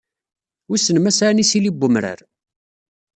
Wissen 0.69 0.97
ma 0.99 1.11
sɛan 1.17 1.41
isili 1.43 1.71
n 1.75 1.83
umrar. 1.87 2.19